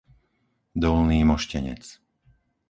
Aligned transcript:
Dolný 0.83 1.19
Moštenec 1.29 1.85